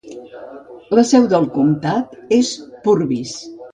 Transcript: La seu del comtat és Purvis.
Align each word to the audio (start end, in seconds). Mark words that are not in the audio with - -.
La 0.99 1.03
seu 1.09 1.27
del 1.33 1.45
comtat 1.57 2.17
és 2.39 2.51
Purvis. 2.89 3.37